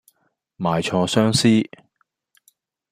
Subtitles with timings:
[0.57, 1.69] 賣錯相思